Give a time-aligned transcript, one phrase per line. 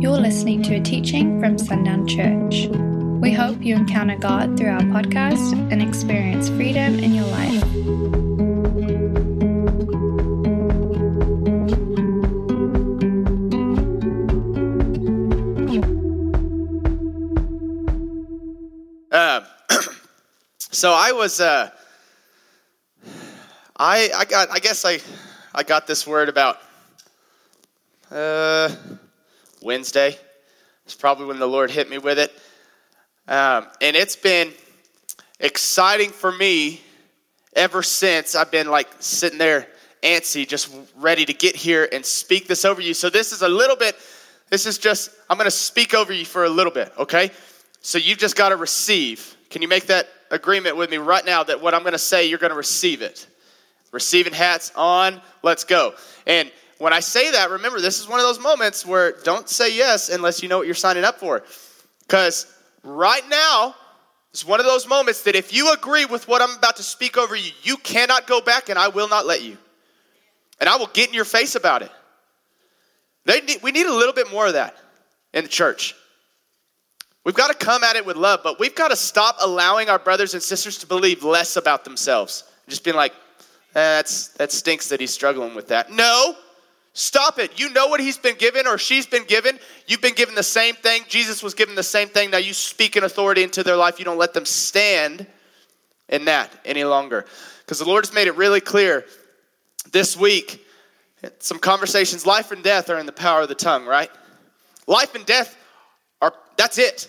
[0.00, 2.68] You're listening to a teaching from Sundown Church.
[3.20, 7.64] We hope you encounter God through our podcast and experience freedom in your life.
[19.10, 19.44] Um,
[20.58, 21.70] so I was, uh,
[23.76, 25.00] I I got I guess I
[25.52, 26.58] I got this word about
[28.12, 28.72] uh,
[29.62, 30.16] Wednesday.
[30.84, 32.32] It's probably when the Lord hit me with it,
[33.26, 34.52] um, and it's been
[35.38, 36.80] exciting for me
[37.54, 38.34] ever since.
[38.34, 39.68] I've been like sitting there
[40.02, 42.94] antsy, just ready to get here and speak this over you.
[42.94, 43.96] So this is a little bit.
[44.50, 47.30] This is just I'm going to speak over you for a little bit, okay?
[47.80, 49.36] So you've just got to receive.
[49.50, 52.26] Can you make that agreement with me right now that what I'm going to say,
[52.26, 53.26] you're going to receive it?
[53.92, 55.94] Receiving hats on, let's go.
[56.26, 59.74] And when I say that, remember, this is one of those moments where don't say
[59.74, 61.42] yes unless you know what you're signing up for.
[62.00, 62.46] Because
[62.84, 63.74] right now,
[64.30, 67.16] it's one of those moments that if you agree with what I'm about to speak
[67.16, 69.58] over you, you cannot go back and I will not let you.
[70.60, 71.90] And I will get in your face about it.
[73.26, 74.76] Need, we need a little bit more of that
[75.34, 75.94] in the church.
[77.24, 79.98] We've got to come at it with love, but we've got to stop allowing our
[79.98, 82.44] brothers and sisters to believe less about themselves.
[82.68, 83.16] Just being like, eh,
[83.74, 85.90] that's, that stinks that he's struggling with that.
[85.90, 86.36] No,
[86.98, 87.58] stop it.
[87.60, 89.58] You know what he's been given or she's been given.
[89.86, 91.02] You've been given the same thing.
[91.08, 92.30] Jesus was given the same thing.
[92.30, 93.98] Now you speak in authority into their life.
[93.98, 95.26] You don't let them stand
[96.08, 97.24] in that any longer.
[97.60, 99.04] Because the Lord has made it really clear
[99.92, 100.66] this week.
[101.38, 104.10] Some conversations, life and death are in the power of the tongue, right?
[104.86, 105.56] Life and death
[106.20, 107.08] are, that's it.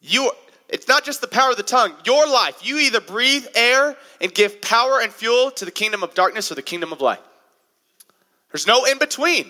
[0.00, 0.32] You,
[0.68, 1.94] it's not just the power of the tongue.
[2.04, 6.14] Your life, you either breathe air and give power and fuel to the kingdom of
[6.14, 7.20] darkness or the kingdom of light.
[8.52, 9.46] There's no in between.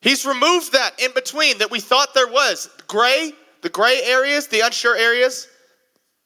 [0.00, 2.70] He's removed that in between that we thought there was.
[2.86, 3.32] Gray,
[3.62, 5.48] the gray areas, the unsure areas,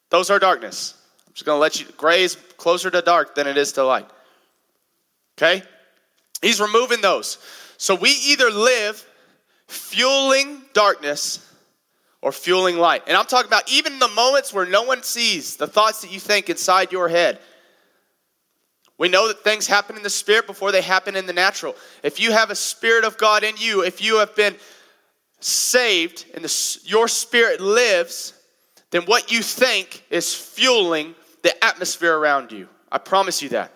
[0.09, 0.93] those are darkness.
[1.27, 3.83] I'm just going to let you, gray is closer to dark than it is to
[3.83, 4.07] light.
[5.37, 5.63] Okay?
[6.41, 7.39] He's removing those.
[7.77, 9.03] So we either live
[9.67, 11.47] fueling darkness
[12.21, 13.03] or fueling light.
[13.07, 16.19] And I'm talking about even the moments where no one sees the thoughts that you
[16.19, 17.39] think inside your head.
[19.01, 21.75] We know that things happen in the spirit before they happen in the natural.
[22.03, 24.55] If you have a spirit of God in you, if you have been
[25.39, 28.35] saved and the, your spirit lives,
[28.91, 32.67] then what you think is fueling the atmosphere around you.
[32.91, 33.73] I promise you that.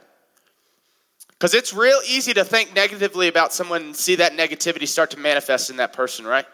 [1.30, 5.18] Because it's real easy to think negatively about someone and see that negativity start to
[5.18, 6.46] manifest in that person, right?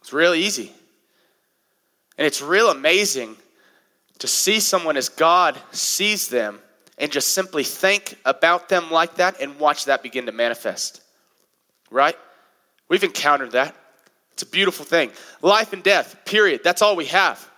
[0.00, 0.70] It's real easy.
[2.16, 3.36] And it's real amazing
[4.20, 6.60] to see someone as God sees them
[6.98, 11.02] and just simply think about them like that and watch that begin to manifest.
[11.90, 12.16] Right?
[12.88, 13.74] We've encountered that.
[14.32, 15.10] It's a beautiful thing.
[15.40, 16.62] Life and death, period.
[16.62, 17.50] That's all we have.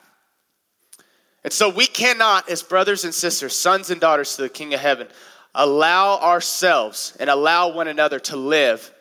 [1.45, 4.81] And so we cannot, as brothers and sisters, sons and daughters to the King of
[4.81, 5.09] Heaven,
[5.55, 8.93] allow ourselves and allow one another to live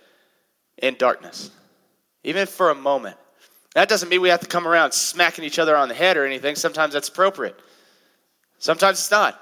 [0.78, 1.52] in darkness,
[2.24, 3.18] even for a moment.
[3.74, 6.26] That doesn't mean we have to come around smacking each other on the head or
[6.26, 6.56] anything.
[6.56, 7.60] Sometimes that's appropriate.
[8.60, 9.40] Sometimes it's not.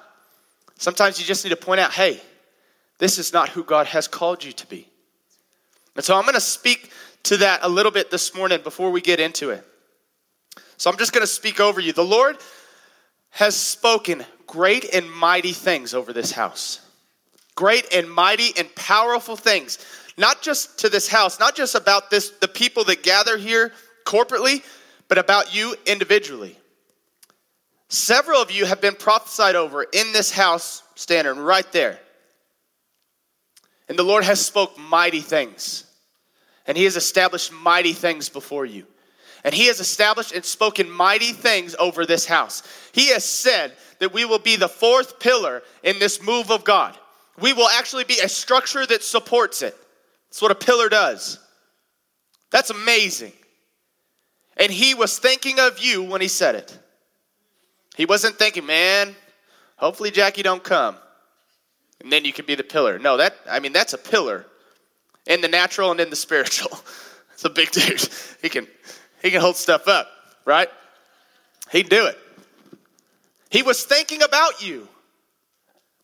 [0.77, 2.21] Sometimes you just need to point out, hey,
[2.97, 4.87] this is not who God has called you to be.
[5.95, 6.91] And so I'm going to speak
[7.23, 9.65] to that a little bit this morning before we get into it.
[10.77, 11.93] So I'm just going to speak over you.
[11.93, 12.37] The Lord
[13.31, 16.81] has spoken great and mighty things over this house.
[17.55, 19.79] Great and mighty and powerful things.
[20.17, 23.71] Not just to this house, not just about this the people that gather here
[24.05, 24.63] corporately,
[25.07, 26.57] but about you individually.
[27.89, 31.99] Several of you have been prophesied over in this house standing right there.
[33.87, 35.83] And the Lord has spoke mighty things.
[36.65, 38.85] And he has established mighty things before you.
[39.43, 42.63] And he has established and spoken mighty things over this house.
[42.91, 46.97] He has said that we will be the fourth pillar in this move of God.
[47.39, 49.77] We will actually be a structure that supports it.
[50.29, 51.39] That's what a pillar does.
[52.49, 53.33] That's amazing.
[54.57, 56.79] And he was thinking of you when he said it.
[57.95, 59.15] He wasn't thinking, man,
[59.77, 60.95] hopefully Jackie don't come.
[62.01, 62.99] And then you can be the pillar.
[62.99, 64.45] No, that I mean that's a pillar
[65.25, 66.77] in the natural and in the spiritual.
[67.35, 67.99] It's a big dude.
[68.41, 68.65] He can
[69.21, 70.07] he can hold stuff up,
[70.45, 70.69] right?
[71.69, 72.17] He'd do it.
[73.49, 74.87] He was thinking about you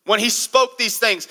[0.04, 1.28] when he spoke these things.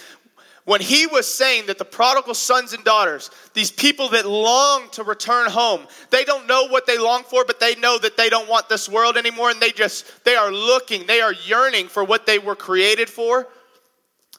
[0.72, 5.04] When he was saying that the prodigal sons and daughters, these people that long to
[5.04, 8.48] return home, they don't know what they long for, but they know that they don't
[8.48, 12.26] want this world anymore and they just they are looking, they are yearning for what
[12.26, 13.50] they were created for.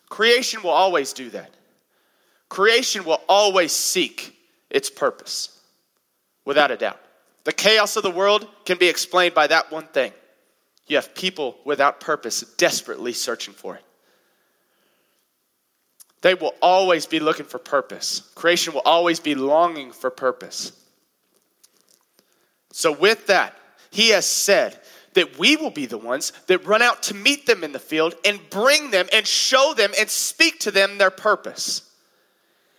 [0.09, 1.51] Creation will always do that.
[2.49, 4.35] Creation will always seek
[4.71, 5.61] It's purpose,
[6.47, 6.99] without a doubt.
[7.45, 10.13] The chaos of the world can be explained by that one thing.
[10.87, 13.85] You have people without purpose desperately searching for it.
[16.23, 18.21] They will always be looking for purpose.
[18.35, 20.73] Creation will always be longing for purpose.
[22.73, 23.57] So, with that,
[23.91, 24.81] he has said
[25.15, 28.15] that we will be the ones that run out to meet them in the field
[28.25, 31.91] and bring them and show them and speak to them their purpose.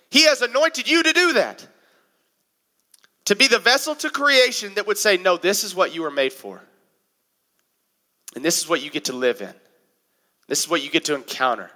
[0.10, 1.68] He has anointed you to do that.
[3.26, 6.12] To be the vessel to creation that would say, No, this is what you were
[6.12, 6.62] made for.
[8.36, 9.54] And this is what you get to live in.
[10.48, 11.70] This is what you get to encounter.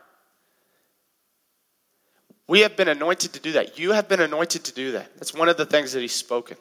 [2.47, 3.77] We have been anointed to do that.
[3.77, 5.13] You have been anointed to do that.
[5.15, 6.57] That's one of the things that He's spoken.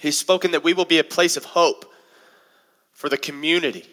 [0.00, 1.84] He's spoken that we will be a place of hope
[2.92, 3.84] for the community.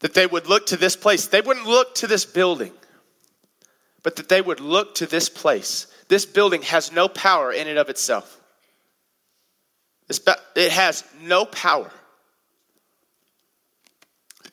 [0.00, 1.26] That they would look to this place.
[1.26, 2.72] They wouldn't look to this building,
[4.02, 5.86] but that they would look to this place.
[6.08, 8.40] This building has no power in and of itself.
[10.08, 11.90] It has no power.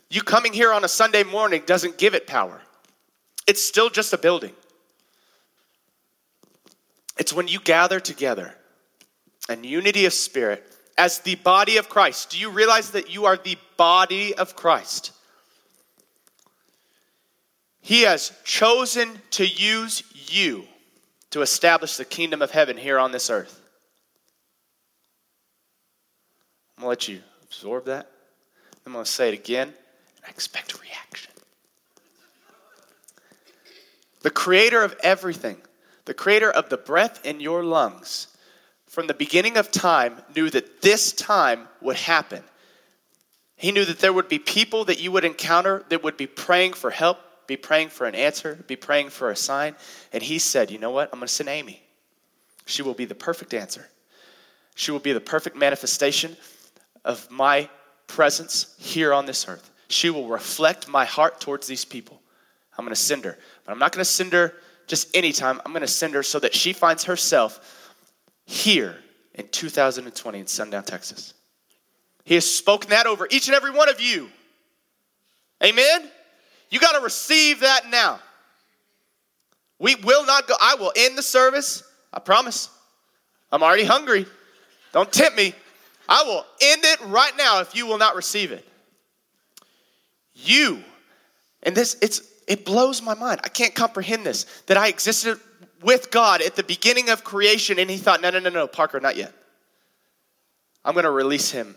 [0.09, 2.61] You coming here on a Sunday morning doesn't give it power.
[3.47, 4.53] It's still just a building.
[7.17, 8.55] It's when you gather together
[9.49, 10.63] in unity of spirit
[10.97, 12.31] as the body of Christ.
[12.31, 15.11] Do you realize that you are the body of Christ?
[17.81, 20.65] He has chosen to use you
[21.31, 23.59] to establish the kingdom of heaven here on this earth.
[26.77, 28.09] I'm going to let you absorb that.
[28.85, 31.31] I'm going to say it again, and I expect a reaction.
[34.21, 35.57] The creator of everything,
[36.05, 38.27] the creator of the breath in your lungs,
[38.87, 42.43] from the beginning of time knew that this time would happen.
[43.55, 46.73] He knew that there would be people that you would encounter that would be praying
[46.73, 47.17] for help,
[47.47, 49.75] be praying for an answer, be praying for a sign.
[50.11, 51.09] And he said, You know what?
[51.11, 51.81] I'm going to send Amy.
[52.65, 53.87] She will be the perfect answer.
[54.75, 56.35] She will be the perfect manifestation
[57.05, 57.69] of my
[58.07, 59.71] presence here on this earth.
[59.87, 62.21] She will reflect my heart towards these people.
[62.77, 63.37] I'm going to send her.
[63.65, 64.53] But I'm not going to send her
[64.87, 65.61] just anytime.
[65.65, 67.91] I'm going to send her so that she finds herself
[68.45, 68.95] here
[69.33, 71.33] in 2020 in Sundown, Texas.
[72.23, 74.29] He has spoken that over each and every one of you.
[75.63, 76.09] Amen?
[76.69, 78.19] You got to receive that now.
[79.79, 80.55] We will not go.
[80.59, 81.83] I will end the service.
[82.11, 82.69] I promise.
[83.51, 84.25] I'm already hungry.
[84.91, 85.53] Don't tempt me.
[86.07, 88.67] I will end it right now if you will not receive it.
[90.33, 90.83] You,
[91.61, 93.41] and this, it's, it blows my mind.
[93.43, 95.39] I can't comprehend this that I existed
[95.81, 98.99] with God at the beginning of creation, and he thought, no, no, no, no, Parker,
[98.99, 99.33] not yet.
[100.85, 101.75] I'm going to release him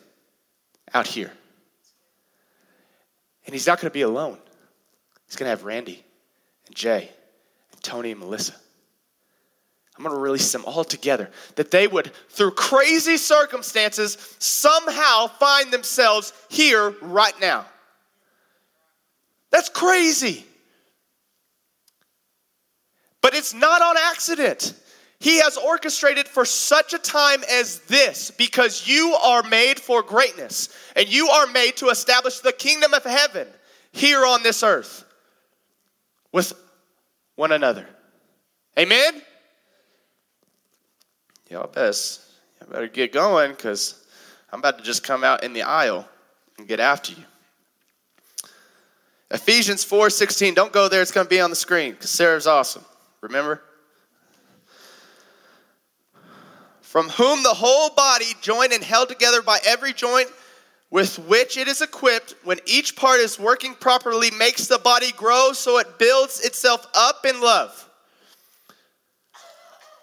[0.95, 1.33] out here.
[3.45, 4.39] And he's not going to be alone.
[5.27, 6.05] He's going to have Randy
[6.67, 7.11] and Jay
[7.73, 8.55] and Tony and Melissa.
[9.97, 11.31] I'm going to release them all together.
[11.55, 17.65] That they would, through crazy circumstances, somehow find themselves here right now.
[19.51, 20.45] That's crazy.
[23.27, 24.73] But it's not on accident.
[25.19, 30.69] He has orchestrated for such a time as this because you are made for greatness
[30.95, 33.49] and you are made to establish the kingdom of heaven
[33.91, 35.05] here on this earth
[36.31, 36.53] with
[37.35, 37.85] one another.
[38.79, 39.21] Amen?
[41.51, 42.21] Y'all best,
[42.61, 44.07] y'all better get going because
[44.53, 46.09] I'm about to just come out in the aisle
[46.59, 47.25] and get after you.
[49.33, 50.55] Ephesians 4:16.
[50.55, 51.03] Don't go there.
[51.03, 52.85] It's going to be on the screen because Sarah's awesome.
[53.27, 53.61] Remember?
[56.81, 60.29] From whom the whole body, joined and held together by every joint
[60.91, 65.53] with which it is equipped, when each part is working properly, makes the body grow
[65.53, 67.91] so it builds itself up in love.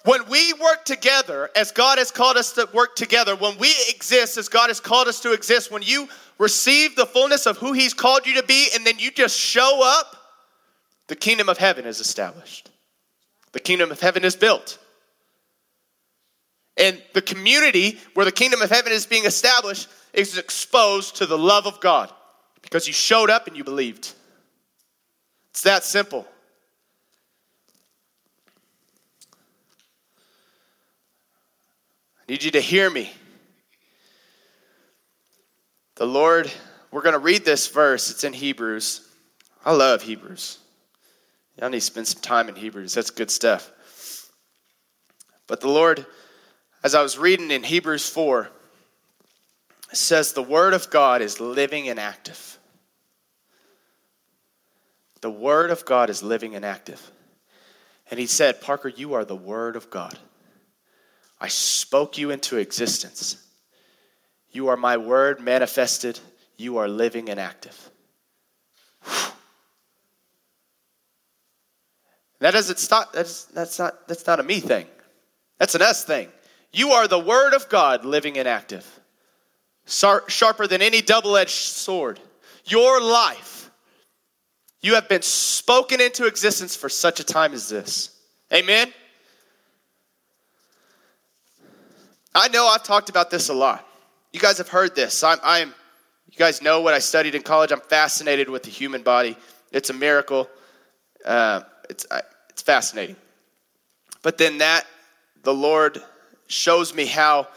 [0.03, 4.37] When we work together as God has called us to work together, when we exist
[4.37, 7.93] as God has called us to exist, when you receive the fullness of who He's
[7.93, 10.17] called you to be, and then you just show up,
[11.07, 12.69] the kingdom of heaven is established.
[13.53, 14.77] The kingdom of heaven is built.
[16.75, 21.37] And the community where the kingdom of heaven is being established is exposed to the
[21.37, 22.11] love of God
[22.61, 24.11] because you showed up and you believed.
[25.51, 26.27] It's that simple.
[32.19, 33.11] I need you to hear me.
[35.95, 36.51] The Lord,
[36.89, 38.09] we're going to read this verse.
[38.09, 39.07] It's in Hebrews.
[39.63, 40.57] I love Hebrews.
[41.57, 42.93] Y'all need to spend some time in Hebrews.
[42.93, 43.71] That's good stuff.
[45.47, 46.05] But the Lord,
[46.83, 48.49] as I was reading in Hebrews 4,
[49.91, 52.57] says the Word of God is living and active.
[55.21, 57.11] The Word of God is living and active.
[58.09, 60.17] And he said, Parker, you are the Word of God.
[61.39, 63.37] I spoke you into existence.
[64.51, 66.19] You are my word manifested.
[66.55, 67.89] You are living and active.
[72.43, 73.13] That doesn't stop.
[73.13, 74.85] That's, that's, not, that's not a me thing.
[75.59, 76.27] That's an us thing.
[76.73, 78.85] You are the word of God living and active,
[79.85, 82.19] sharper than any double edged sword.
[82.65, 83.71] Your life,
[84.81, 88.09] you have been spoken into existence for such a time as this.
[88.53, 88.91] Amen?
[92.35, 93.87] I know I've talked about this a lot.
[94.33, 95.23] You guys have heard this.
[95.23, 95.73] I'm, I'm,
[96.29, 97.71] you guys know what I studied in college.
[97.71, 99.37] I'm fascinated with the human body.
[99.71, 100.49] It's a miracle.
[101.23, 102.21] Uh, it's, I,
[102.53, 103.15] it's fascinating.
[104.21, 104.85] But then that,
[105.43, 106.01] the Lord
[106.47, 107.47] shows me how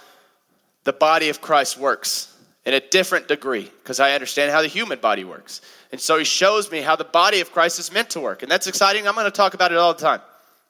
[0.84, 4.98] the body of Christ works in a different degree because I understand how the human
[4.98, 5.60] body works.
[5.92, 8.42] And so he shows me how the body of Christ is meant to work.
[8.42, 9.06] And that's exciting.
[9.06, 10.20] I'm going to talk about it all the time.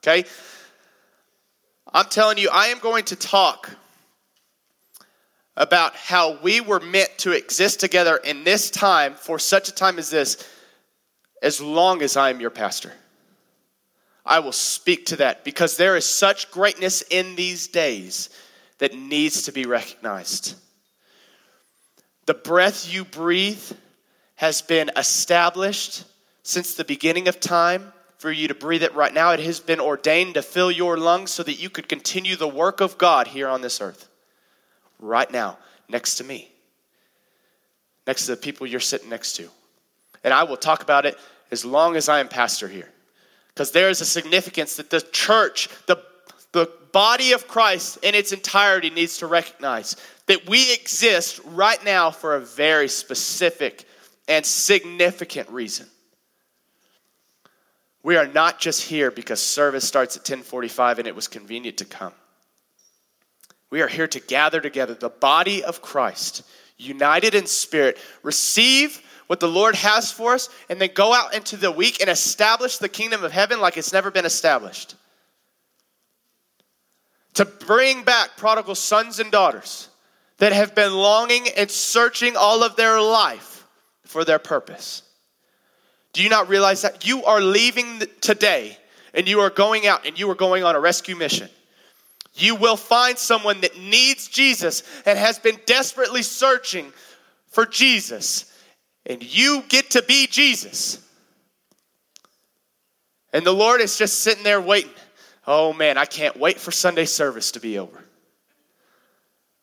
[0.03, 0.27] Okay?
[1.91, 3.71] I'm telling you, I am going to talk
[5.55, 9.97] about how we were meant to exist together in this time for such a time
[9.97, 10.47] as this,
[11.41, 12.93] as long as I am your pastor.
[14.27, 18.29] I will speak to that because there is such greatness in these days
[18.79, 20.55] that needs to be recognized.
[22.25, 23.63] The breath you breathe
[24.35, 26.03] has been established
[26.43, 29.31] since the beginning of time for you to breathe it right now.
[29.31, 32.81] It has been ordained to fill your lungs so that you could continue the work
[32.81, 34.09] of God here on this earth
[34.99, 35.57] right now
[35.87, 36.51] next to me,
[38.05, 39.49] next to the people you're sitting next to.
[40.23, 41.17] And I will talk about it
[41.49, 42.89] as long as I am pastor here.
[43.57, 45.97] Because there is a significance that the church, the,
[46.51, 49.95] the body of Christ in its entirety needs to recognize
[50.27, 53.85] that we exist right now for a very specific
[54.27, 55.87] and significant reason.
[58.03, 61.85] We are not just here because service starts at 1045 and it was convenient to
[61.85, 62.13] come.
[63.71, 66.43] We are here to gather together, the body of Christ,
[66.77, 71.57] united in spirit, receive what the Lord has for us, and then go out into
[71.57, 74.95] the week and establish the kingdom of heaven like it's never been established.
[77.35, 79.89] To bring back prodigal sons and daughters
[80.37, 83.65] that have been longing and searching all of their life
[84.03, 85.03] for their purpose.
[86.13, 88.77] Do you not realize that you are leaving today
[89.13, 91.49] and you are going out and you are going on a rescue mission?
[92.33, 96.93] You will find someone that needs Jesus and has been desperately searching
[97.47, 98.51] for Jesus.
[99.07, 101.01] And you get to be Jesus.
[103.31, 104.91] And the Lord is just sitting there waiting.
[105.47, 108.03] Oh man, I can't wait for Sunday service to be over.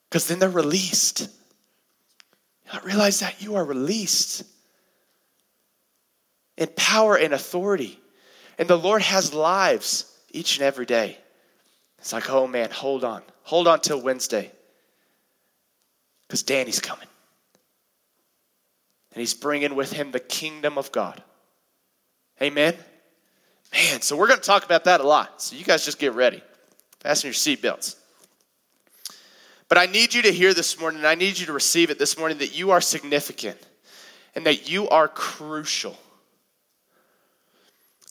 [0.09, 1.29] Because then they're released.
[2.73, 4.45] Not realize that you are released
[6.57, 8.01] in power and authority.
[8.59, 11.19] And the Lord has lives each and every day.
[11.99, 13.23] It's like, oh man, hold on.
[13.43, 14.51] Hold on till Wednesday.
[16.27, 17.09] Because Danny's coming.
[19.15, 21.23] And he's bringing with him the kingdom of God.
[22.43, 22.75] Amen?
[23.73, 25.41] Man, so we're going to talk about that a lot.
[25.41, 26.43] So you guys just get ready.
[27.01, 27.97] Fasten your seatbelts.
[29.69, 31.99] But I need you to hear this morning, and I need you to receive it
[31.99, 33.59] this morning that you are significant
[34.35, 35.97] and that you are crucial.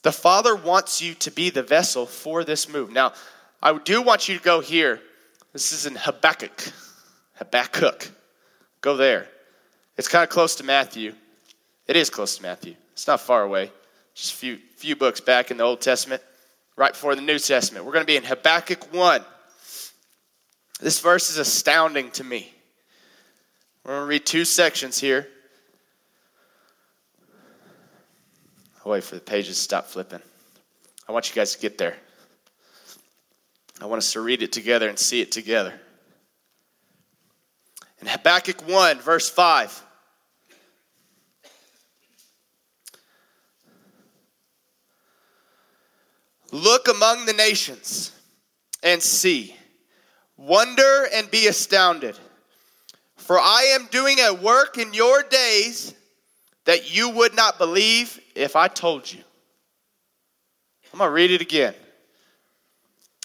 [0.02, 2.90] The Father wants you to be the vessel for this move.
[2.90, 3.12] Now,
[3.62, 5.00] I do want you to go here.
[5.52, 6.72] This is in Habakkuk.
[7.34, 8.10] Habakkuk.
[8.80, 9.28] Go there.
[9.96, 11.14] It's kind of close to Matthew.
[11.86, 12.74] It is close to Matthew.
[12.92, 13.70] It's not far away.
[14.14, 16.22] Just a few, few books back in the Old Testament,
[16.76, 17.84] right before the New Testament.
[17.84, 19.24] We're going to be in Habakkuk 1.
[20.80, 22.52] This verse is astounding to me.
[23.84, 25.28] We're going to read two sections here.
[28.84, 30.20] I'll wait for the pages to stop flipping.
[31.08, 31.96] I want you guys to get there.
[33.80, 35.74] I want us to read it together and see it together.
[38.00, 39.83] In Habakkuk 1, verse 5.
[46.54, 48.12] Look among the nations
[48.84, 49.56] and see.
[50.36, 52.16] Wonder and be astounded.
[53.16, 55.94] For I am doing a work in your days
[56.64, 59.18] that you would not believe if I told you.
[60.92, 61.74] I'm going to read it again.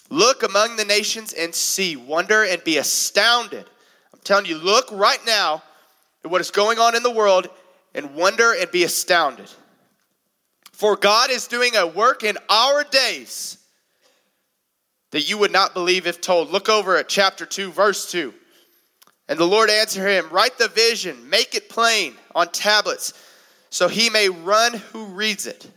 [0.08, 3.64] Look among the nations and see, wonder and be astounded.
[4.12, 5.62] I'm telling you, look right now
[6.24, 7.48] at what is going on in the world
[7.94, 9.48] and wonder and be astounded.
[10.80, 13.58] For God is doing a work in our days
[15.10, 16.48] that you would not believe if told.
[16.48, 18.32] Look over at chapter 2, verse 2.
[19.28, 23.12] And the Lord answered him, Write the vision, make it plain on tablets,
[23.68, 25.70] so he may run who reads it.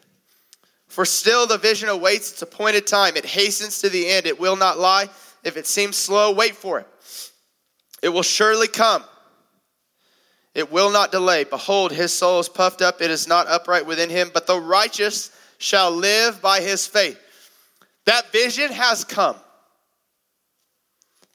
[0.87, 3.17] For still the vision awaits its appointed time.
[3.17, 4.25] It hastens to the end.
[4.25, 5.09] It will not lie.
[5.43, 6.87] If it seems slow, wait for it.
[8.01, 9.03] It will surely come.
[10.53, 11.43] It will not delay.
[11.43, 13.01] Behold, his soul is puffed up.
[13.01, 17.19] It is not upright within him, but the righteous shall live by his faith.
[18.05, 19.35] That vision has come.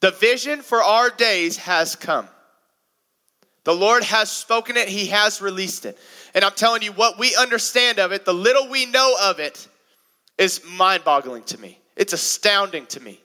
[0.01, 2.27] The vision for our days has come.
[3.65, 5.97] The Lord has spoken it, He has released it.
[6.33, 9.67] And I'm telling you, what we understand of it, the little we know of it,
[10.37, 11.79] is mind boggling to me.
[11.95, 13.19] It's astounding to me.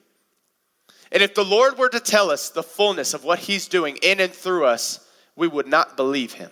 [1.11, 4.19] And if the Lord were to tell us the fullness of what He's doing in
[4.19, 4.99] and through us,
[5.35, 6.51] we would not believe Him.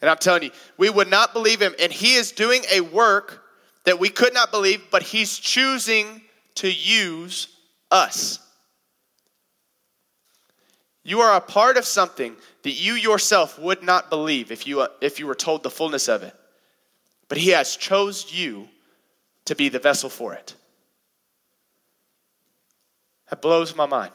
[0.00, 1.74] And I'm telling you, we would not believe Him.
[1.80, 3.42] And He is doing a work
[3.84, 6.22] that we could not believe, but He's choosing
[6.56, 7.48] to use
[7.90, 8.38] us.
[11.02, 14.88] You are a part of something that you yourself would not believe if you, uh,
[15.00, 16.34] if you were told the fullness of it.
[17.28, 18.68] But He has chose you
[19.44, 20.54] to be the vessel for it.
[23.30, 24.12] That blows my mind.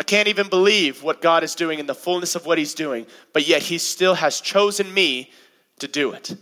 [0.00, 3.06] I can't even believe what God is doing in the fullness of what He's doing,
[3.32, 5.30] but yet He still has chosen me
[5.80, 6.36] to do it.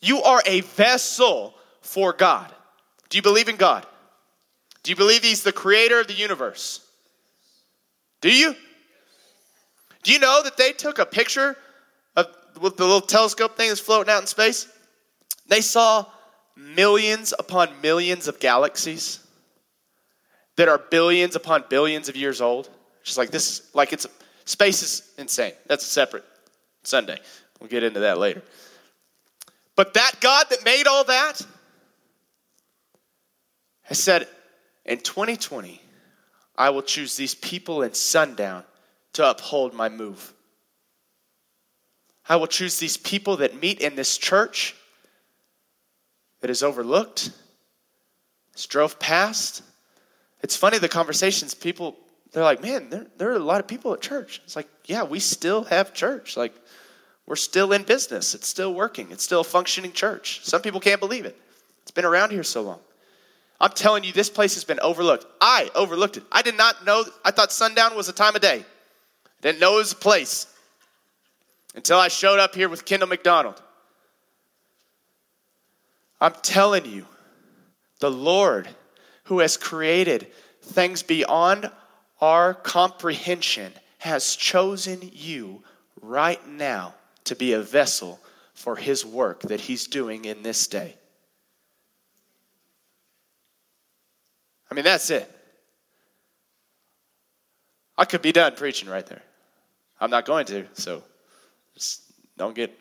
[0.00, 2.52] You are a vessel for God.
[3.08, 3.86] Do you believe in God?
[4.82, 6.84] Do you believe He's the creator of the universe?
[8.20, 8.54] Do you?
[10.02, 11.56] Do you know that they took a picture
[12.16, 12.26] of
[12.60, 14.68] with the little telescope thing that's floating out in space?
[15.46, 16.06] They saw
[16.56, 19.20] millions upon millions of galaxies
[20.58, 22.68] that are billions upon billions of years old.
[23.04, 24.08] Just like this, like it's
[24.44, 25.52] space is insane.
[25.68, 26.24] That's a separate
[26.82, 27.20] Sunday.
[27.60, 28.42] We'll get into that later.
[29.76, 31.40] But that God that made all that
[33.82, 34.26] has said,
[34.84, 35.80] in 2020,
[36.56, 38.64] I will choose these people in sundown
[39.12, 40.34] to uphold my move.
[42.28, 44.74] I will choose these people that meet in this church
[46.40, 47.30] that is overlooked,
[48.54, 49.62] it's drove past.
[50.42, 51.96] It's funny the conversations people
[52.32, 54.40] they're like, man, there, there are a lot of people at church.
[54.44, 56.36] It's like, yeah, we still have church.
[56.36, 56.54] Like,
[57.26, 58.34] we're still in business.
[58.34, 59.10] It's still working.
[59.10, 60.40] It's still a functioning church.
[60.44, 61.36] Some people can't believe it.
[61.82, 62.80] It's been around here so long.
[63.60, 65.26] I'm telling you, this place has been overlooked.
[65.40, 66.22] I overlooked it.
[66.30, 68.60] I did not know, I thought sundown was a time of day.
[68.60, 70.46] I didn't know it was a place
[71.74, 73.60] until I showed up here with Kendall McDonald.
[76.20, 77.06] I'm telling you,
[78.00, 78.68] the Lord
[79.28, 80.26] who has created
[80.62, 81.70] things beyond
[82.18, 85.62] our comprehension has chosen you
[86.00, 88.18] right now to be a vessel
[88.54, 90.96] for his work that he's doing in this day.
[94.70, 95.30] I mean, that's it.
[97.98, 99.22] I could be done preaching right there.
[100.00, 101.02] I'm not going to, so
[102.38, 102.74] don't get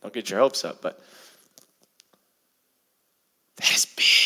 [0.00, 0.98] don't get your hopes up, but
[3.56, 4.19] that is big.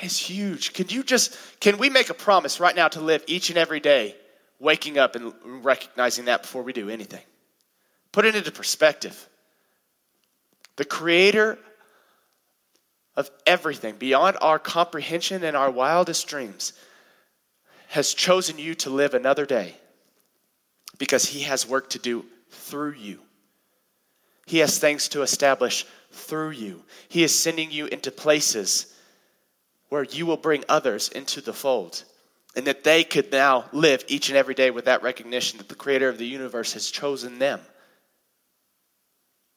[0.00, 0.72] That is huge.
[0.72, 3.80] Can you just can we make a promise right now to live each and every
[3.80, 4.16] day
[4.58, 7.20] waking up and recognizing that before we do anything?
[8.10, 9.28] Put it into perspective.
[10.76, 11.58] The creator
[13.14, 16.72] of everything beyond our comprehension and our wildest dreams
[17.88, 19.74] has chosen you to live another day
[20.96, 23.18] because he has work to do through you.
[24.46, 26.84] He has things to establish through you.
[27.10, 28.86] He is sending you into places
[29.90, 32.04] where you will bring others into the fold
[32.56, 35.74] and that they could now live each and every day with that recognition that the
[35.74, 37.60] creator of the universe has chosen them.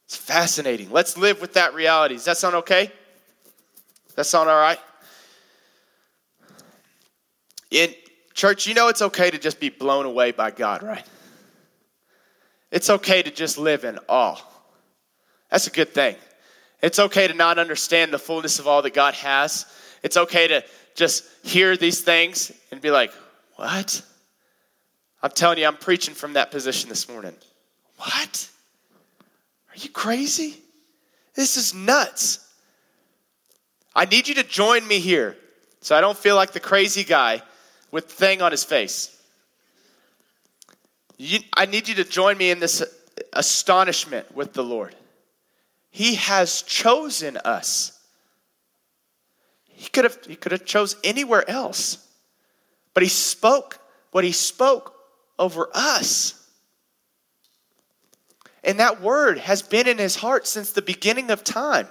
[0.05, 0.91] It's fascinating.
[0.91, 2.15] Let's live with that reality.
[2.15, 2.91] Does that sound okay?
[4.15, 4.79] That sound all right?
[7.71, 7.93] In
[8.33, 11.05] church, you know it's okay to just be blown away by God, right?
[12.71, 14.39] It's okay to just live in awe.
[15.49, 16.15] That's a good thing.
[16.81, 19.65] It's okay to not understand the fullness of all that God has.
[20.03, 20.63] It's okay to
[20.95, 23.11] just hear these things and be like,
[23.55, 24.01] what?
[25.21, 27.33] I'm telling you, I'm preaching from that position this morning.
[27.97, 28.49] What?
[29.69, 30.57] Are you crazy?
[31.33, 32.39] This is nuts.
[33.95, 35.37] I need you to join me here
[35.81, 37.41] so I don't feel like the crazy guy
[37.91, 39.15] with the thing on his face.
[41.17, 42.83] You, I need you to join me in this
[43.33, 44.95] astonishment with the Lord.
[45.91, 47.99] He has chosen us.
[49.83, 52.07] He could have he could have chose anywhere else.
[52.93, 53.79] But he spoke
[54.11, 54.95] what he spoke
[55.37, 56.39] over us.
[58.63, 61.87] And that word has been in his heart since the beginning of time.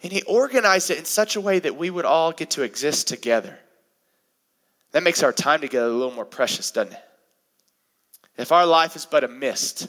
[0.00, 3.08] And he organized it in such a way that we would all get to exist
[3.08, 3.58] together.
[4.92, 7.02] That makes our time together a little more precious, doesn't it?
[8.36, 9.88] If our life is but a mist,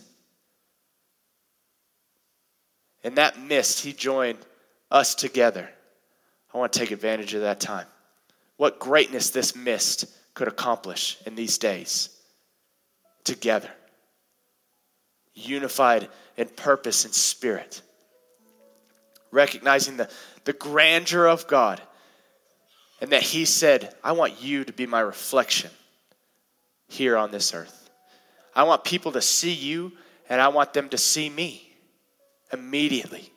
[3.04, 4.40] In that mist, he joined
[4.92, 5.70] us together.
[6.54, 7.86] I want to take advantage of that time.
[8.58, 12.10] What greatness this mist could accomplish in these days
[13.24, 13.70] together,
[15.34, 17.82] unified in purpose and spirit,
[19.32, 20.10] recognizing the,
[20.46, 21.82] the grandeur of God,
[23.02, 25.70] and that He said, I want you to be my reflection
[26.88, 27.90] here on this earth.
[28.56, 29.92] I want people to see you,
[30.28, 31.72] and I want them to see me
[32.52, 33.32] immediately.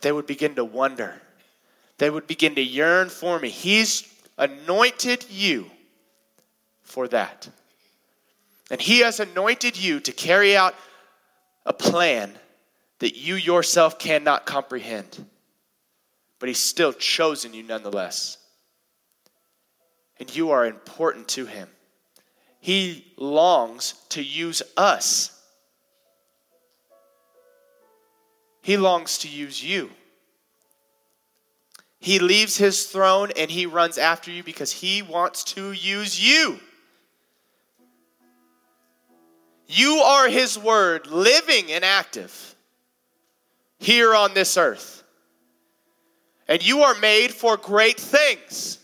[0.00, 1.20] They would begin to wonder.
[1.98, 3.48] They would begin to yearn for me.
[3.50, 5.70] He's anointed you
[6.82, 7.48] for that.
[8.70, 10.74] And He has anointed you to carry out
[11.66, 12.32] a plan
[13.00, 15.24] that you yourself cannot comprehend.
[16.38, 18.38] But He's still chosen you nonetheless.
[20.20, 21.68] And you are important to Him.
[22.60, 25.37] He longs to use us
[28.68, 29.88] He longs to use you.
[32.00, 36.60] He leaves his throne and he runs after you because he wants to use you.
[39.68, 42.54] You are his word, living and active
[43.78, 45.02] here on this earth.
[46.46, 48.80] And you are made for great things.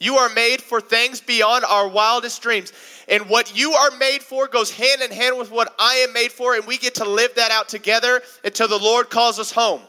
[0.00, 2.72] You are made for things beyond our wildest dreams.
[3.06, 6.32] And what you are made for goes hand in hand with what I am made
[6.32, 9.82] for, and we get to live that out together until the Lord calls us home.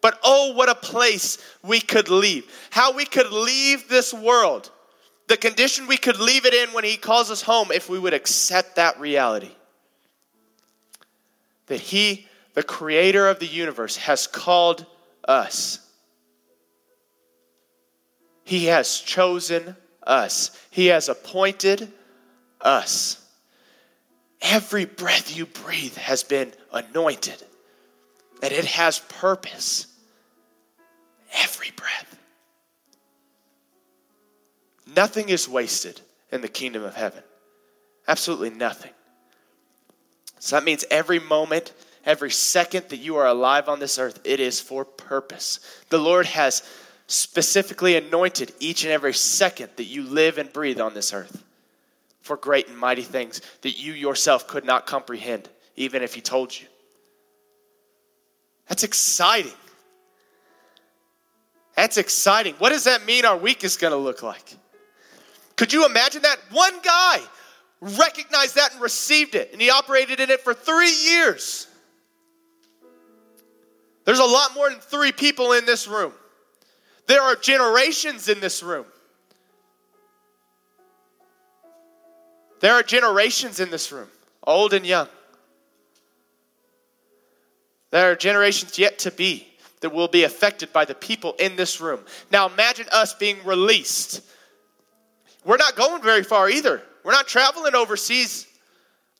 [0.00, 2.48] But oh, what a place we could leave.
[2.70, 4.70] How we could leave this world.
[5.26, 8.14] The condition we could leave it in when He calls us home if we would
[8.14, 9.50] accept that reality.
[11.66, 14.86] That He, the creator of the universe, has called
[15.26, 15.80] us
[18.46, 21.92] he has chosen us, He has appointed
[22.60, 23.20] us.
[24.40, 27.42] Every breath you breathe has been anointed,
[28.40, 29.88] and it has purpose.
[31.34, 32.16] Every breath.
[34.94, 37.24] Nothing is wasted in the kingdom of heaven.
[38.06, 38.92] Absolutely nothing.
[40.38, 41.72] So that means every moment,
[42.04, 45.58] every second that you are alive on this earth, it is for purpose.
[45.88, 46.62] The Lord has
[47.06, 51.42] specifically anointed each and every second that you live and breathe on this earth
[52.20, 56.58] for great and mighty things that you yourself could not comprehend, even if He told
[56.58, 56.66] you.
[58.68, 59.52] That's exciting.
[61.76, 62.54] That's exciting.
[62.54, 64.56] What does that mean our week is going to look like?
[65.56, 66.38] Could you imagine that?
[66.50, 67.20] One guy
[67.80, 71.68] recognized that and received it, and he operated in it for three years.
[74.04, 76.12] There's a lot more than three people in this room.
[77.06, 78.86] There are generations in this room.
[82.60, 84.08] There are generations in this room,
[84.44, 85.08] old and young.
[87.90, 89.46] There are generations yet to be
[89.80, 92.00] that will be affected by the people in this room.
[92.32, 94.22] Now imagine us being released.
[95.44, 96.82] We're not going very far either.
[97.04, 98.46] We're not traveling overseas.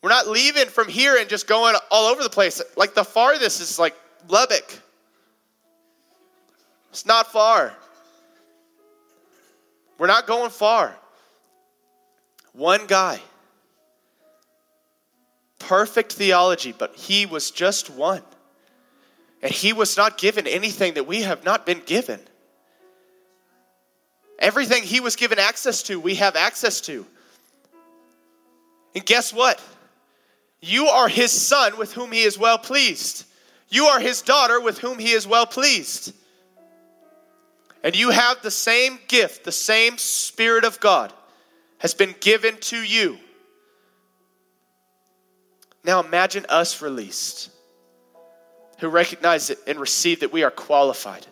[0.02, 2.60] We're not leaving from here and just going all over the place.
[2.76, 3.94] Like the farthest is like
[4.28, 4.80] Lubbock.
[6.96, 7.74] It's not far.
[9.98, 10.96] We're not going far.
[12.54, 13.20] One guy.
[15.58, 18.22] Perfect theology, but he was just one.
[19.42, 22.18] And he was not given anything that we have not been given.
[24.38, 27.04] Everything he was given access to, we have access to.
[28.94, 29.62] And guess what?
[30.62, 33.26] You are his son with whom he is well pleased.
[33.68, 36.14] You are his daughter with whom he is well pleased.
[37.86, 41.12] And you have the same gift, the same Spirit of God
[41.78, 43.16] has been given to you.
[45.84, 47.48] Now imagine us released
[48.80, 51.28] who recognize it and receive that we are qualified,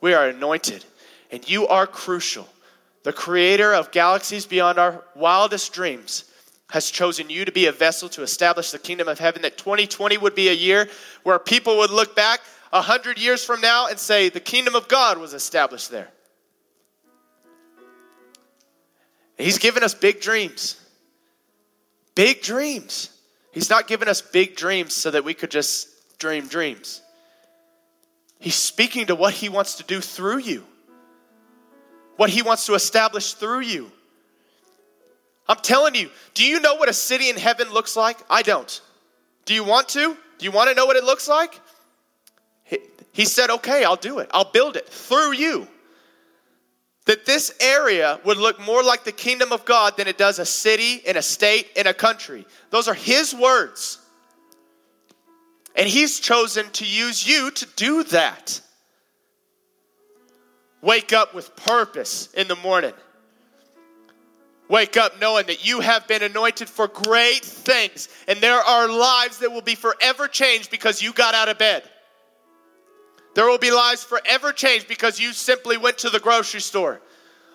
[0.00, 0.82] we are anointed,
[1.30, 2.48] and you are crucial.
[3.02, 6.24] The creator of galaxies beyond our wildest dreams
[6.70, 10.16] has chosen you to be a vessel to establish the kingdom of heaven, that 2020
[10.16, 10.88] would be a year
[11.24, 12.40] where people would look back
[12.74, 16.08] a hundred years from now and say the kingdom of God was established there.
[19.38, 20.76] He's given us big dreams.
[22.16, 23.10] Big dreams.
[23.52, 27.00] He's not given us big dreams so that we could just dream dreams.
[28.40, 30.64] He's speaking to what he wants to do through you,
[32.16, 33.90] what he wants to establish through you.
[35.48, 38.18] I'm telling you, do you know what a city in heaven looks like?
[38.28, 38.80] I don't.
[39.44, 40.16] Do you want to?
[40.38, 41.60] Do you want to know what it looks like?
[43.14, 44.28] He said, Okay, I'll do it.
[44.32, 45.68] I'll build it through you.
[47.06, 50.44] That this area would look more like the kingdom of God than it does a
[50.44, 52.44] city, and a state, and a country.
[52.70, 54.00] Those are His words.
[55.76, 58.60] And He's chosen to use you to do that.
[60.82, 62.92] Wake up with purpose in the morning.
[64.68, 69.38] Wake up knowing that you have been anointed for great things, and there are lives
[69.38, 71.88] that will be forever changed because you got out of bed.
[73.34, 77.00] There will be lives forever changed because you simply went to the grocery store.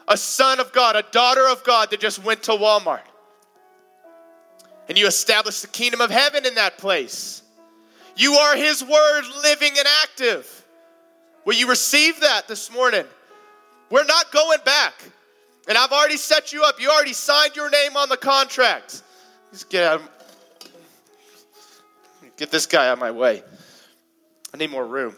[0.07, 3.01] A son of God, a daughter of God that just went to Walmart.
[4.89, 7.43] And you established the kingdom of heaven in that place.
[8.17, 10.65] You are His word living and active.
[11.45, 13.05] Will you receive that this morning?
[13.89, 14.93] We're not going back.
[15.67, 16.81] And I've already set you up.
[16.81, 19.03] You already signed your name on the contract.
[19.51, 20.01] Just get out.
[22.37, 23.43] Get this guy out of my way.
[24.53, 25.15] I need more room.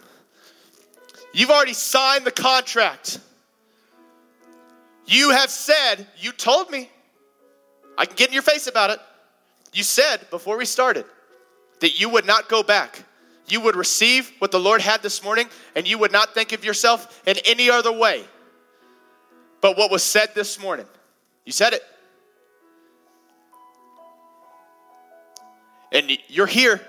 [1.34, 3.20] You've already signed the contract.
[5.06, 6.90] You have said, you told me.
[7.98, 9.00] I can get in your face about it.
[9.74, 11.06] You said before we started
[11.80, 13.04] that you would not go back.
[13.48, 16.64] You would receive what the Lord had this morning, and you would not think of
[16.64, 18.26] yourself in any other way
[19.62, 20.88] but what was said this morning.
[21.46, 21.84] You said it.
[25.92, 26.82] And you're here.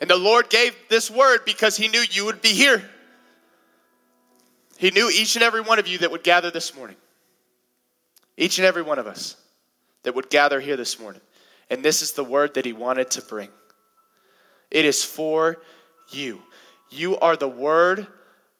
[0.00, 2.82] And the Lord gave this word because He knew you would be here.
[4.80, 6.96] He knew each and every one of you that would gather this morning.
[8.38, 9.36] Each and every one of us
[10.04, 11.20] that would gather here this morning.
[11.68, 13.50] And this is the word that He wanted to bring.
[14.70, 15.58] It is for
[16.08, 16.40] you.
[16.88, 18.06] You are the word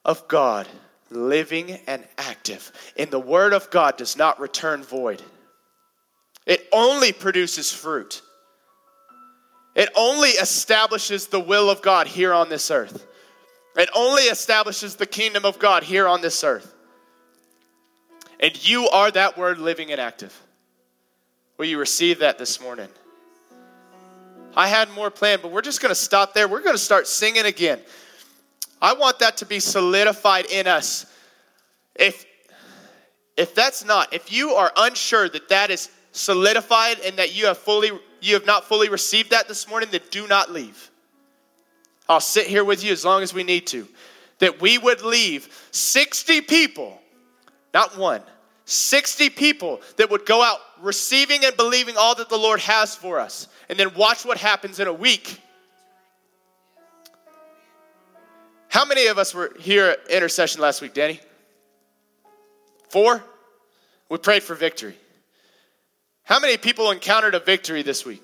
[0.05, 0.67] of God
[1.09, 2.71] living and active.
[2.97, 5.23] And the word of God does not return void,
[6.45, 8.21] it only produces fruit.
[9.73, 13.07] It only establishes the will of God here on this earth.
[13.75, 16.73] It only establishes the kingdom of God here on this earth.
[18.39, 20.37] And you are that word living and active.
[21.57, 22.89] Will you receive that this morning?
[24.55, 26.47] I had more planned, but we're just going to stop there.
[26.47, 27.79] We're going to start singing again.
[28.81, 31.05] I want that to be solidified in us.
[31.95, 32.25] If
[33.37, 37.57] if that's not, if you are unsure that that is solidified and that you have
[37.57, 40.90] fully you have not fully received that this morning, then do not leave.
[42.11, 43.87] I'll sit here with you as long as we need to.
[44.39, 46.99] That we would leave 60 people,
[47.73, 48.21] not one,
[48.65, 53.19] 60 people that would go out receiving and believing all that the Lord has for
[53.19, 53.47] us.
[53.69, 55.39] And then watch what happens in a week
[58.71, 61.19] How many of us were here at intercession last week, Danny?
[62.87, 63.21] Four?
[64.07, 64.95] We prayed for victory.
[66.23, 68.23] How many people encountered a victory this week?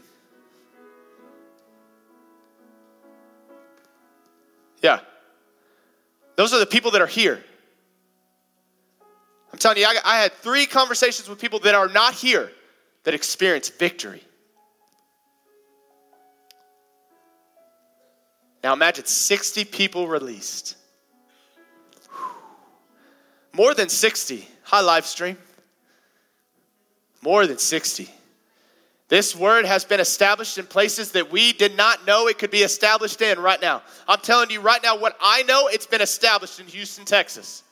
[4.82, 5.00] Yeah.
[6.36, 7.44] Those are the people that are here.
[9.52, 12.52] I'm telling you, I, I had three conversations with people that are not here
[13.04, 14.22] that experienced victory.
[18.64, 20.76] Now imagine 60 people released.
[23.54, 24.48] More than 60.
[24.64, 25.38] Hi, live stream.
[27.22, 28.10] More than 60.
[29.10, 32.60] This word has been established in places that we did not know it could be
[32.60, 33.82] established in right now.
[34.08, 37.64] I'm telling you right now, what I know, it's been established in Houston, Texas.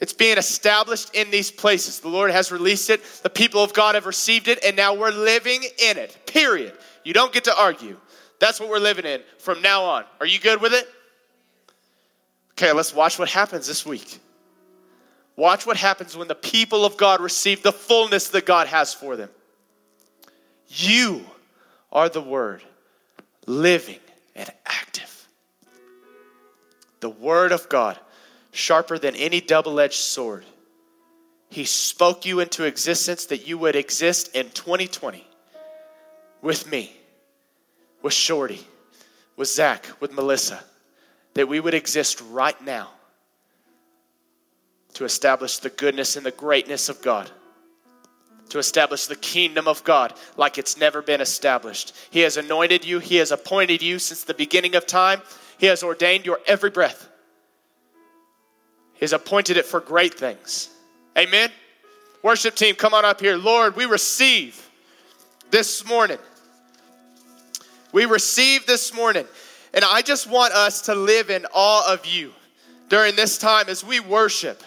[0.00, 2.00] It's being established in these places.
[2.00, 5.10] The Lord has released it, the people of God have received it, and now we're
[5.10, 6.16] living in it.
[6.26, 6.72] Period.
[7.04, 7.96] You don't get to argue.
[8.40, 10.04] That's what we're living in from now on.
[10.20, 10.88] Are you good with it?
[12.52, 14.18] Okay, let's watch what happens this week.
[15.38, 19.14] Watch what happens when the people of God receive the fullness that God has for
[19.14, 19.28] them.
[20.66, 21.24] You
[21.92, 22.60] are the Word,
[23.46, 24.00] living
[24.34, 25.28] and active.
[26.98, 27.96] The Word of God,
[28.50, 30.44] sharper than any double edged sword.
[31.50, 35.24] He spoke you into existence that you would exist in 2020
[36.42, 36.92] with me
[38.02, 38.66] with Shorty,
[39.36, 40.64] with Zach, with Melissa,
[41.34, 42.90] that we would exist right now
[44.98, 47.30] to establish the goodness and the greatness of God,
[48.50, 51.96] to establish the kingdom of God like it's never been established.
[52.10, 55.22] He has anointed you, He has appointed you since the beginning of time,
[55.58, 57.08] He has ordained your every breath.
[58.94, 60.68] He has appointed it for great things.
[61.16, 61.50] Amen.
[62.22, 63.36] Worship team, come on up here.
[63.36, 64.68] Lord, we receive
[65.50, 66.18] this morning
[67.92, 69.26] we receive this morning.
[69.74, 72.32] And I just want us to live in awe of you
[72.88, 74.62] during this time as we worship.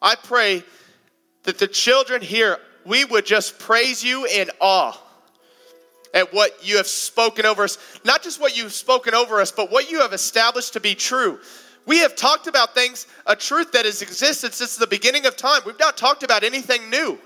[0.00, 0.62] I pray
[1.44, 4.96] that the children here, we would just praise you in awe
[6.14, 7.78] at what you have spoken over us.
[8.04, 11.38] Not just what you've spoken over us, but what you have established to be true.
[11.86, 15.62] We have talked about things, a truth that has existed since the beginning of time.
[15.64, 17.18] We've not talked about anything new.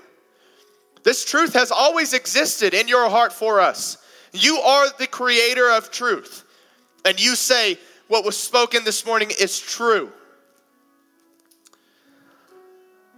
[1.03, 3.97] This truth has always existed in your heart for us.
[4.31, 6.45] You are the creator of truth.
[7.05, 10.11] And you say what was spoken this morning is true.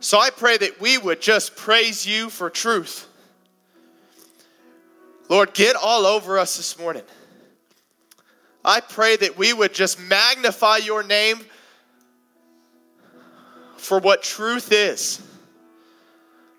[0.05, 3.07] So I pray that we would just praise you for truth.
[5.29, 7.01] Lord, get all over us this morning.
[8.63, 11.39] I pray that we would just magnify your name
[13.77, 15.23] for what truth is,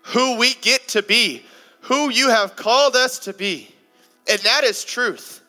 [0.01, 1.45] who we get to be,
[1.79, 3.73] who you have called us to be.
[4.29, 5.41] And that is truth.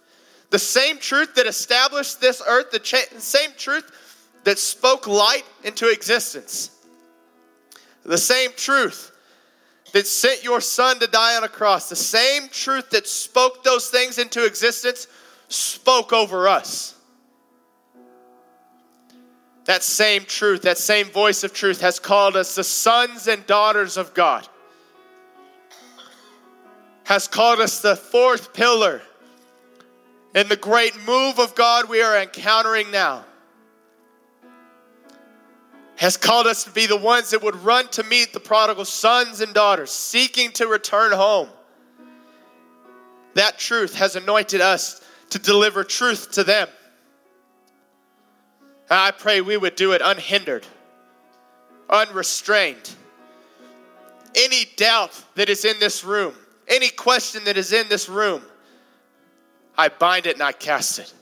[0.51, 3.91] The same truth that established this earth, the cha- same truth
[4.45, 6.78] that spoke light into existence.
[8.09, 9.13] The same truth
[9.93, 13.91] that sent your son to die on a cross, the same truth that spoke those
[13.91, 15.09] things into existence,
[15.49, 16.95] spoke over us.
[19.67, 23.99] That same truth, that same voice of truth has called us the sons and daughters
[23.99, 24.49] of God,
[27.05, 29.03] has called us the fourth pillar
[30.35, 33.27] in the great move of God we are encountering now
[35.99, 39.41] has called us to be the ones that would run to meet the prodigal sons
[39.41, 41.49] and daughters seeking to return home.
[43.35, 46.69] That truth has anointed us to deliver truth to them.
[48.89, 50.65] And I pray we would do it unhindered,
[51.91, 52.91] unrestrained.
[54.37, 56.33] Any doubt that is in this room,
[56.69, 58.43] any question that is in this room,
[59.77, 61.13] I bind it and I cast it.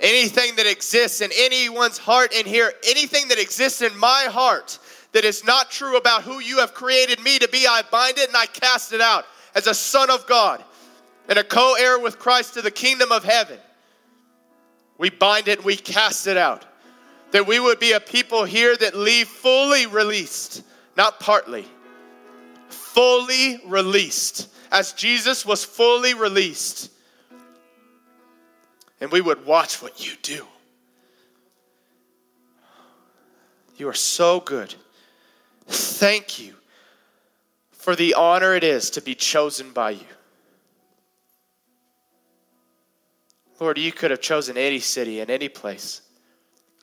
[0.00, 4.78] Anything that exists in anyone's heart in here, anything that exists in my heart
[5.12, 8.28] that is not true about who you have created me to be, I bind it
[8.28, 10.64] and I cast it out as a son of God
[11.28, 13.58] and a co heir with Christ to the kingdom of heaven.
[14.96, 16.64] We bind it and we cast it out.
[17.32, 20.62] That we would be a people here that leave fully released,
[20.96, 21.66] not partly,
[22.68, 26.90] fully released, as Jesus was fully released
[29.00, 30.46] and we would watch what you do.
[33.76, 34.74] You are so good.
[35.66, 36.54] Thank you
[37.72, 40.06] for the honor it is to be chosen by you.
[43.58, 46.02] Lord, you could have chosen any city and any place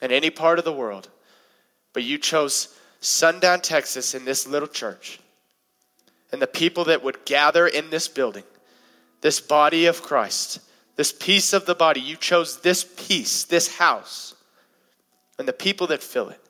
[0.01, 1.09] in any part of the world,
[1.93, 5.19] but you chose Sundown, Texas, in this little church.
[6.31, 8.43] And the people that would gather in this building,
[9.21, 10.59] this body of Christ,
[10.97, 12.01] this piece of the body.
[12.01, 14.35] You chose this piece, this house,
[15.39, 16.41] and the people that fill it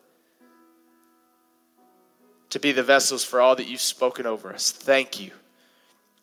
[2.49, 4.71] to be the vessels for all that you've spoken over us.
[4.71, 5.31] Thank you.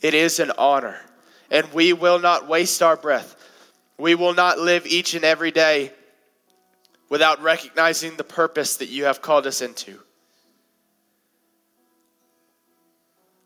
[0.00, 0.98] It is an honor,
[1.50, 3.37] and we will not waste our breath.
[3.98, 5.92] We will not live each and every day
[7.08, 9.98] without recognizing the purpose that you have called us into.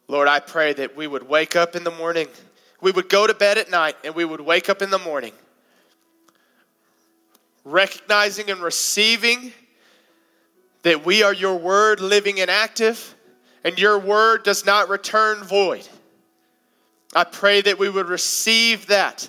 [0.07, 2.29] Lord, I pray that we would wake up in the morning
[2.81, 5.33] we would go to bed at night and we would wake up in the morning
[7.69, 9.53] recognizing and receiving
[10.83, 13.15] that we are your word living and active
[13.65, 15.87] and your word does not return void.
[17.15, 19.29] I pray that we would receive that.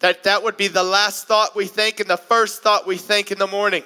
[0.00, 3.32] That that would be the last thought we think and the first thought we think
[3.32, 3.82] in the morning.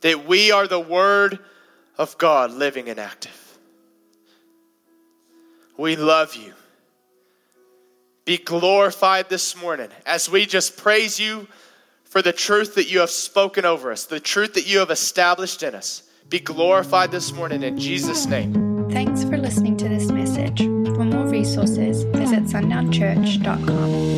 [0.00, 1.38] That we are the word
[1.98, 3.58] of God living and active.
[5.76, 6.54] We love you
[8.26, 11.46] be glorified this morning as we just praise you
[12.04, 15.62] for the truth that you have spoken over us, the truth that you have established
[15.62, 16.02] in us.
[16.28, 18.90] Be glorified this morning in Jesus' name.
[18.90, 20.58] Thanks for listening to this message.
[20.58, 24.15] For more resources, visit sundownchurch.com.